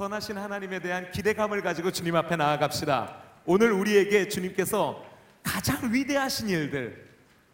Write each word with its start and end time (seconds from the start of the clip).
선하신 0.00 0.38
하나님에 0.38 0.78
대한 0.78 1.10
기대감을 1.10 1.60
가지고 1.60 1.90
주님 1.90 2.16
앞에 2.16 2.34
나아갑시다. 2.34 3.16
오늘 3.44 3.70
우리에게 3.70 4.28
주님께서 4.28 5.04
가장 5.42 5.92
위대하신 5.92 6.48
일들, 6.48 7.06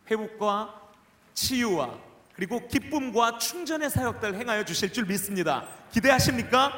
회복과 0.08 0.72
치유와 1.34 1.98
그리고 2.34 2.68
기쁨과 2.68 3.38
충전의 3.38 3.90
사역들 3.90 4.36
행하여 4.36 4.64
주실 4.64 4.92
줄 4.92 5.06
믿습니다. 5.06 5.66
기대하십니까? 5.90 6.72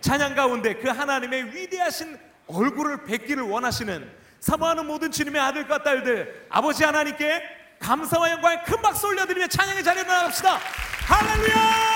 찬양 0.00 0.36
가운데 0.36 0.74
그 0.74 0.88
하나님의 0.88 1.52
위대하신 1.52 2.16
얼굴을 2.46 3.02
뵙기를 3.02 3.42
원하시는 3.42 4.08
사모하는 4.38 4.86
모든 4.86 5.10
주님의 5.10 5.40
아들과 5.40 5.82
딸들 5.82 6.46
아버지 6.50 6.84
하나님께 6.84 7.42
감사와 7.80 8.30
영광의 8.30 8.62
큰 8.62 8.80
박수 8.80 9.08
올려드리며 9.08 9.48
찬양의 9.48 9.82
자리에 9.82 10.04
나갑시다. 10.04 10.60
할렐루야! 11.08 11.93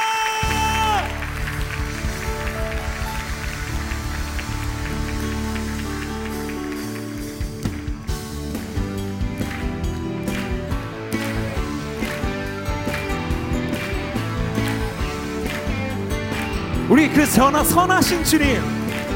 우리 16.89 17.09
그 17.11 17.27
선하, 17.27 17.63
선하신 17.63 18.25
주님 18.25 18.63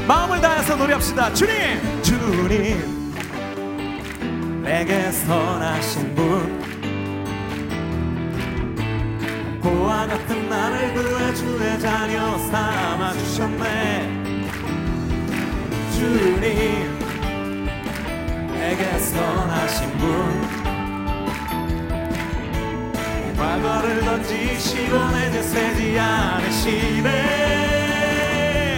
마음을 0.07 0.39
다해서 0.39 0.75
노래합시다. 0.75 1.33
주님! 1.33 1.53
주님! 2.03 3.13
내게 4.63 5.11
선하신 5.11 6.13
분 6.13 6.61
고와 9.61 10.05
같은 10.07 10.49
나를 10.49 10.93
구해 10.93 11.33
주의 11.33 11.79
자녀 11.79 12.37
삼아 12.37 13.13
주셨네. 13.13 14.23
주님! 15.93 16.99
내게 18.53 18.99
선하신 18.99 19.97
분 19.97 20.52
과거를 23.43 23.99
던지시고 23.99 25.11
내제 25.11 25.41
세지 25.41 25.99
않으시네 25.99 27.09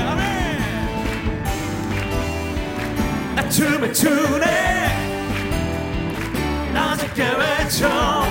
아멘. 0.07 0.59
나 3.35 3.47
춤을 3.47 3.93
추네. 3.93 4.87
나죽게 6.73 7.23
외쳐 7.23 8.25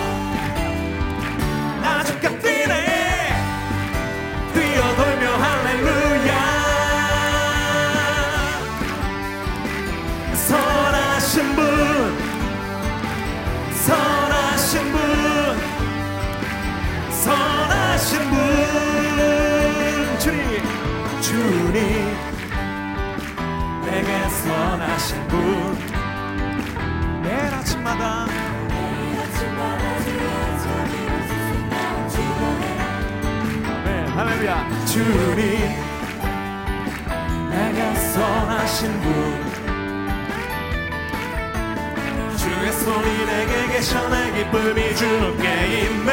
이 44.84 44.94
주께 44.94 45.80
있네 45.80 46.10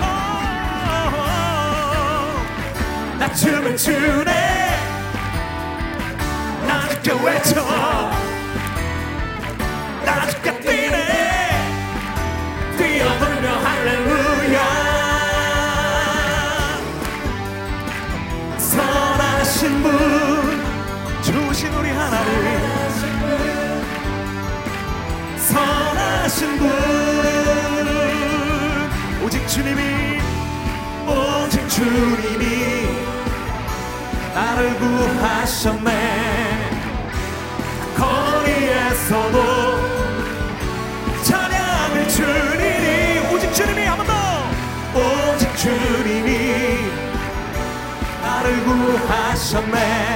오, 0.00 0.02
나 3.18 3.32
춤을 3.34 3.76
추네. 3.76 4.32
나 6.66 6.88
죽게 6.88 7.12
외쳐 7.12 8.17
주님이 29.68 30.20
오직 31.06 31.68
주님이 31.68 32.86
나를 34.34 34.74
구하셨네. 34.78 35.90
거리에서도 37.96 39.38
찬양을 41.22 42.08
주리니 42.08 43.34
오직 43.34 43.52
주님이 43.52 43.84
한 43.84 43.98
번 43.98 44.06
더. 44.06 44.14
오직 44.94 45.54
주님이 45.56 46.78
나를 48.22 48.64
구하셨네 48.64 50.07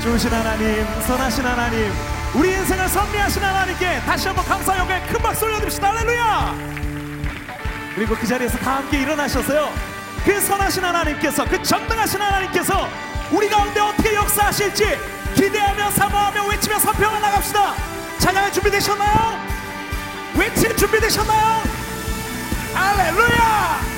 좋으신 0.00 0.30
하나님, 0.32 0.86
선하신 1.02 1.44
하나님, 1.44 1.92
우리 2.34 2.52
인생을 2.52 2.88
섭리하신 2.88 3.42
하나님께 3.42 4.00
다시 4.00 4.28
한번 4.28 4.44
감사 4.46 4.78
영광의 4.78 5.06
큰 5.06 5.20
박수 5.20 5.44
올려드립시다. 5.44 5.88
할렐루야! 5.88 6.54
그리고 7.94 8.14
그 8.14 8.26
자리에서 8.26 8.56
다 8.58 8.76
함께 8.76 9.02
일어나셔서요. 9.02 9.70
그 10.24 10.40
선하신 10.40 10.84
하나님께서, 10.84 11.44
그 11.44 11.62
전능하신 11.62 12.20
하나님께서 12.20 12.88
우리 13.30 13.48
가운데 13.48 13.80
어떻게 13.80 14.14
역사하실지 14.14 14.98
기대하며 15.34 15.90
사모하며 15.90 16.46
외치며 16.46 16.78
선평을 16.78 17.20
나갑시다. 17.20 17.74
찬양할 18.18 18.52
준비되셨나요? 18.52 19.38
외칠 20.36 20.76
준비되셨나요? 20.76 21.62
할렐루야! 22.74 23.89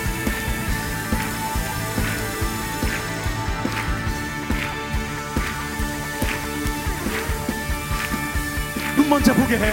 먼저 9.12 9.35
보게 9.35 9.59
해. 9.59 9.73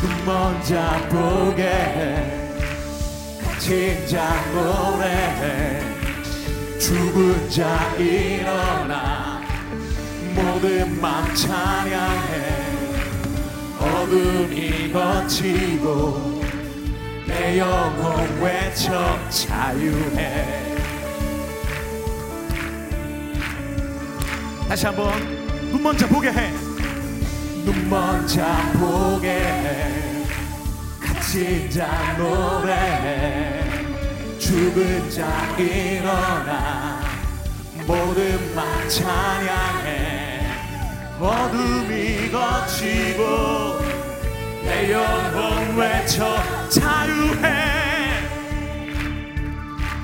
눈 0.00 0.24
먼저 0.24 0.74
보게 1.10 1.64
해. 1.64 2.50
진짜 3.58 4.34
노래해. 4.54 5.82
죽은 6.80 7.50
자 7.50 7.94
일어나 7.96 9.42
모든 10.34 10.98
맘 10.98 11.34
찬양해 11.34 12.64
어둠이 13.78 14.90
거치고 14.90 16.42
내 17.26 17.58
영혼 17.58 18.40
외쳐 18.40 19.18
자유해 19.28 20.74
다시 24.68 24.86
한번 24.86 25.12
눈 25.70 25.82
먼저 25.82 26.06
보게 26.06 26.30
해 26.30 26.63
눈 27.64 27.88
먼저 27.88 28.44
보게 28.74 29.30
해 29.30 30.26
같이 31.00 31.70
자 31.70 32.14
노래해 32.18 33.62
죽은 34.38 35.10
자 35.10 35.56
일어나 35.56 37.00
모든 37.86 38.54
맘 38.54 38.88
찬양해 38.88 40.40
어둠이 41.20 42.30
거치고 42.30 43.78
내 44.64 44.92
영혼 44.92 45.76
외쳐 45.76 46.36
자유해. 46.68 47.72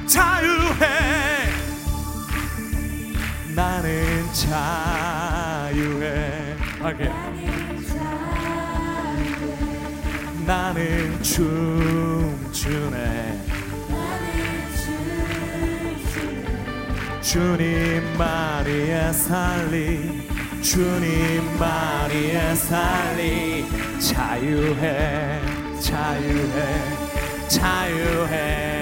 자유해. 0.07 0.87
나는 3.55 4.33
자유해. 4.33 6.57
하게 6.81 7.11
나는 10.71 11.21
춤추네. 11.21 12.61
주님만이에 17.21 19.13
살리 19.13 20.29
주님만이에 20.63 22.55
살리. 22.55 23.67
자유해 23.99 25.41
자유해 25.81 27.49
자유해 27.49 28.80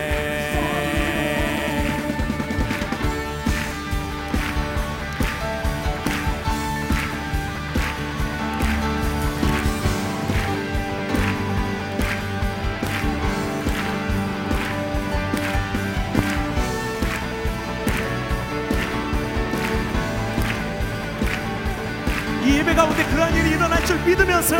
가운데 22.79 23.05
그러한 23.07 23.35
일이 23.35 23.51
일어날 23.51 23.85
줄 23.85 23.99
믿으면서 24.05 24.57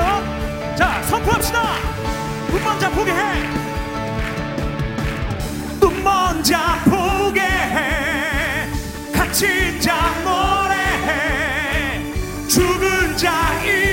자 0.75 1.01
선포합시다. 1.05 1.63
눈 2.51 2.65
먼저 2.65 2.91
보게 2.91 3.13
해눈 3.13 3.69
먼저 6.03 6.59
보게 6.85 7.43
해. 7.43 8.67
같이 9.15 9.81
자 9.81 9.95
노래해. 10.25 12.03
죽은 12.49 13.17
자일 13.17 13.88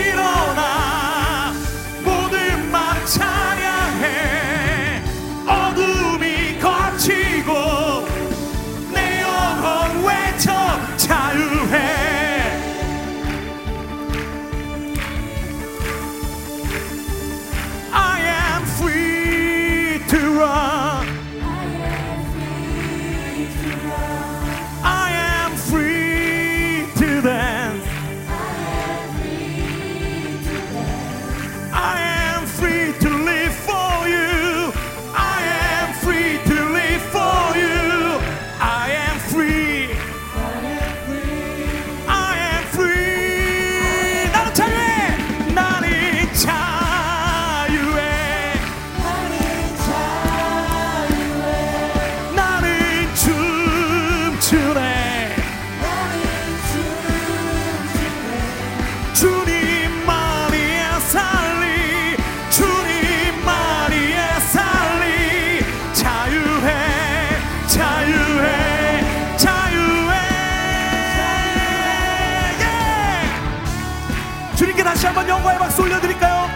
다시 75.05 75.13
한번 75.13 75.29
영광의 75.29 75.59
박수 75.59 75.83
올려드릴까요? 75.83 76.49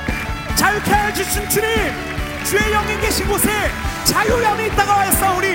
자유케 0.55 0.91
해주신 0.91 1.47
주님 1.49 1.69
주의 2.43 2.71
영이 2.71 2.99
계신 2.99 3.27
곳에 3.27 3.47
자유함이 4.05 4.65
있다가 4.67 5.01
하였사오니 5.01 5.47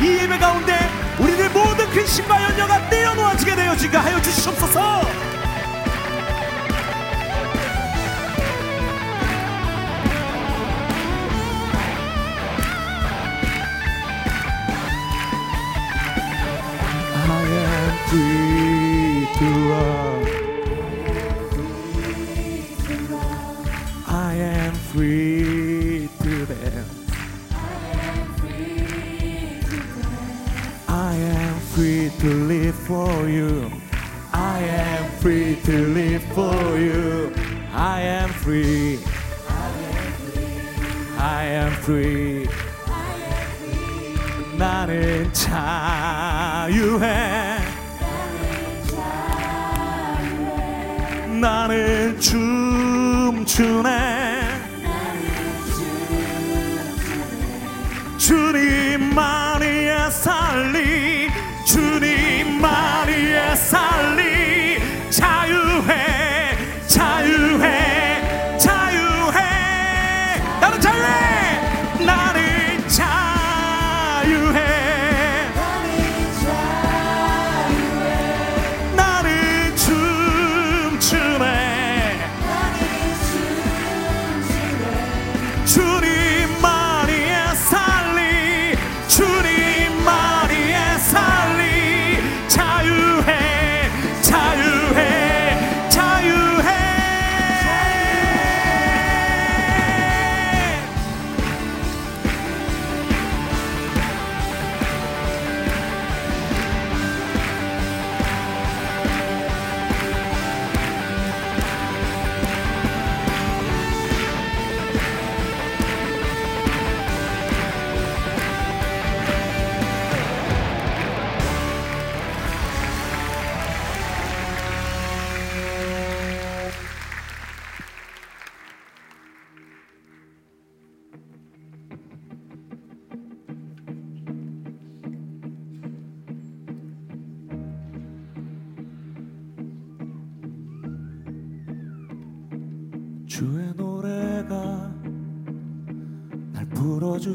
이 0.00 0.18
예배 0.18 0.36
가운데 0.38 0.76
우리들 1.20 1.48
모든 1.50 1.88
근심과 1.90 2.42
연려가 2.42 2.78
내려놓아지게 2.88 3.54
되어지게 3.54 3.96
하여 3.96 4.20
주시옵소서 4.20 5.29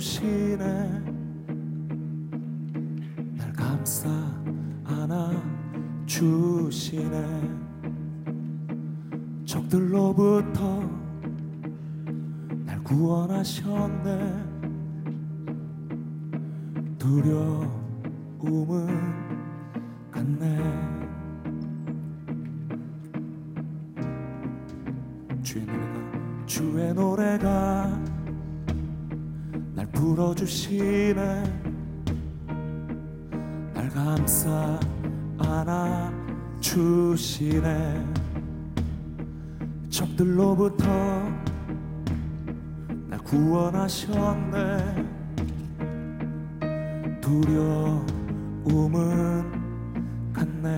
주시네 0.06 0.58
날 3.38 3.52
감싸 3.54 4.08
안아 4.84 5.32
주시네. 6.06 7.18
적들로부터 9.46 10.88
날 12.66 12.84
구원하셨네. 12.84 14.46
두려움은 17.00 18.88
갔네. 20.12 20.60
주의 25.42 25.66
노래가 25.66 25.74
주의 26.46 26.94
노래가 26.94 27.75
날 30.26 30.34
불어주시네. 30.34 31.44
날 33.76 33.90
감싸 33.92 34.80
안아 35.38 36.12
주시네. 36.60 38.04
적들로부터 39.90 40.86
날 43.08 43.20
구원하셨네. 43.20 45.06
두려움은 47.22 48.02
갔네. 50.34 50.76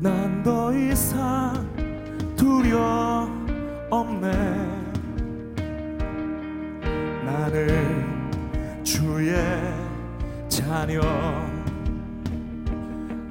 난 0.00 0.42
더 0.42 0.72
이상 0.72 1.52
두려움 2.36 3.46
없네 3.90 4.67
나는 7.48 8.84
주의 8.84 9.34
자녀. 10.50 11.00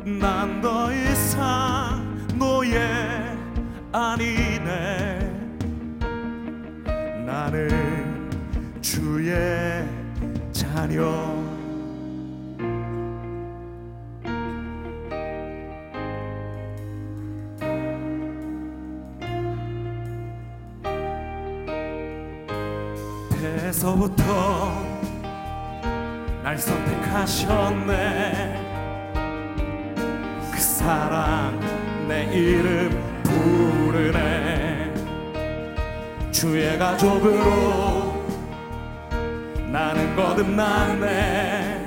난 0.03 0.59
더 0.59 0.91
이상 0.91 2.25
노예 2.35 2.79
아니네. 3.91 5.19
나는 7.27 8.29
주의 8.81 9.85
자녀 10.51 11.46
태서부터 23.55 24.83
날 26.43 26.57
선택하셨네. 26.57 27.93
그 30.51 30.59
사랑 30.59 31.57
내 32.07 32.25
이름 32.25 33.01
부르네. 33.23 34.93
주의 36.31 36.77
가족으로 36.77 38.25
나는 39.71 40.15
거듭났네. 40.15 41.85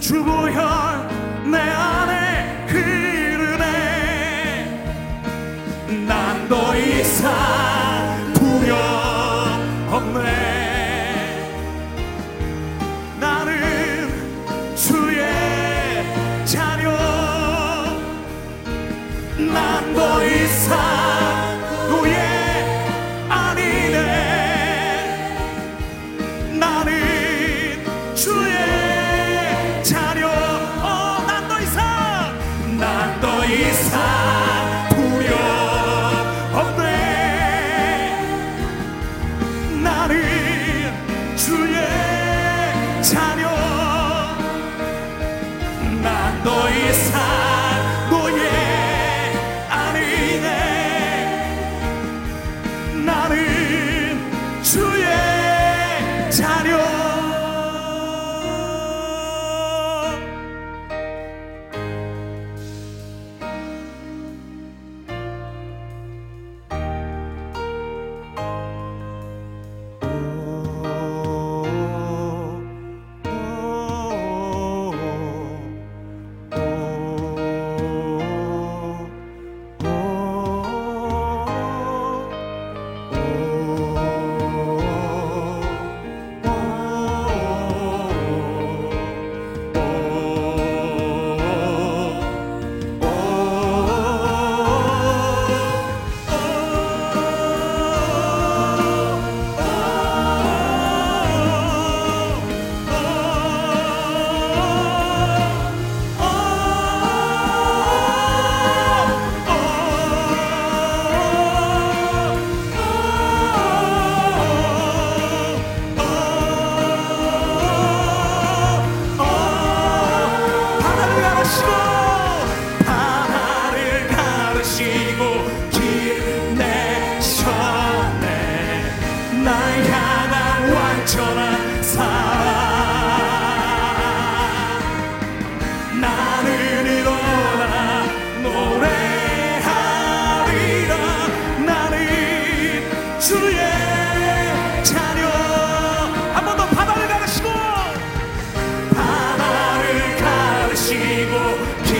주보혈 0.00 1.08
내 1.50 1.58
안에 1.58 2.66
흐르네. 2.68 3.66
난 6.06 6.48
더 6.48 6.76
이상 6.76 7.65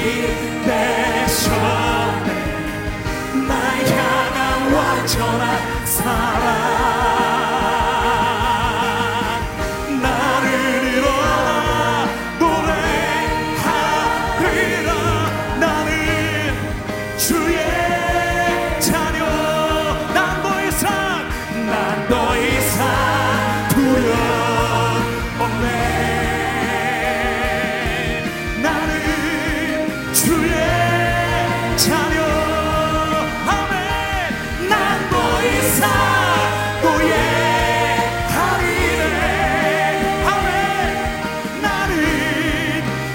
Peter. 0.07 0.46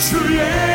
create 0.10 0.71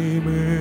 name. 0.00 0.59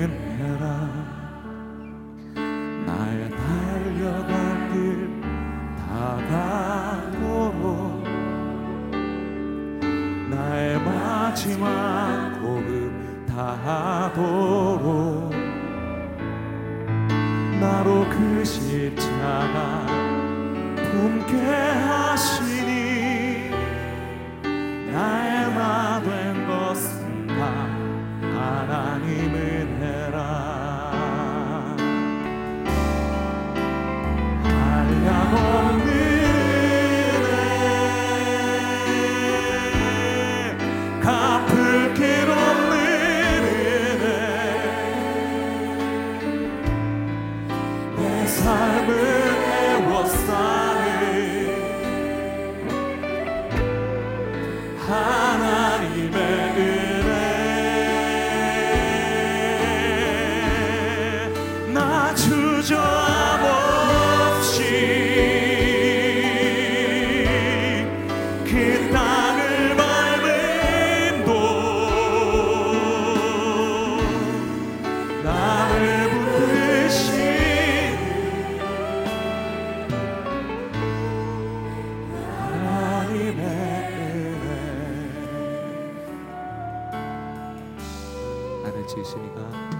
같이 88.89 89.01
있으니까. 89.01 89.78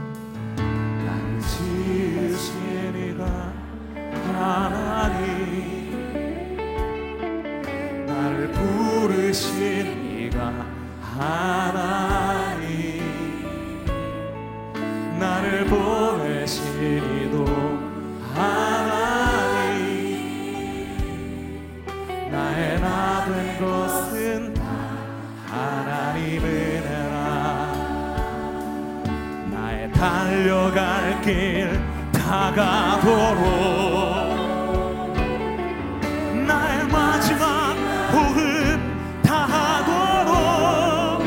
날 36.48 36.88
마지막 36.88 37.76
호흡 38.12 38.80
다하 39.22 39.86
도록 39.86 41.24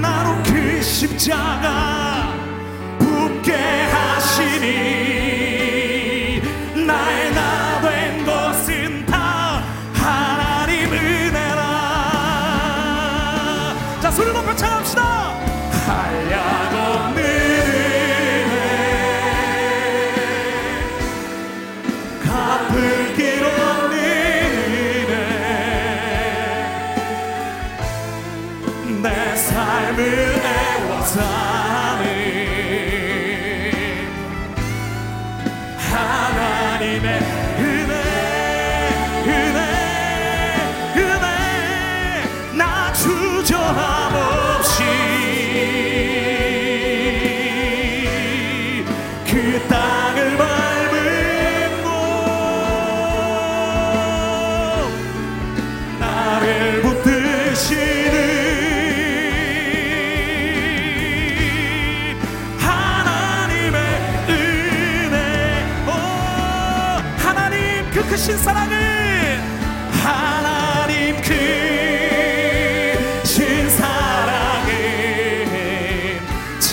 나록 0.00 0.42
그 0.44 0.80
십자가 0.80 2.32
붙게 2.98 3.54
하시니 3.56 5.17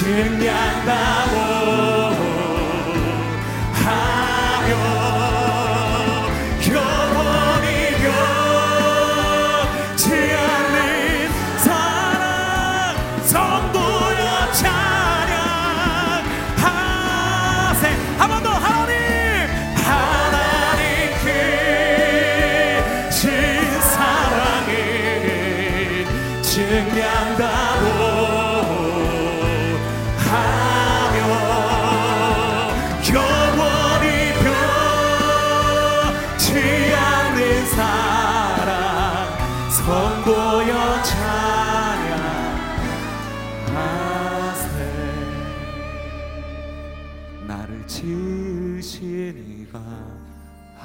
그냥 0.05 0.85
나 0.85 1.24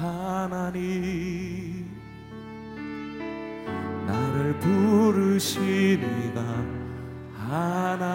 하나님 0.01 1.85
나를 4.07 4.59
부르시니가 4.59 6.41
하나 7.37 8.10